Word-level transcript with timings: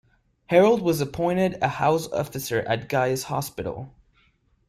Harold 0.47 0.81
was 0.81 0.99
appointed 0.99 1.59
a 1.61 1.67
House 1.67 2.07
Officer 2.11 2.61
at 2.61 2.89
Guy's 2.89 3.21
Hospital. 3.25 3.93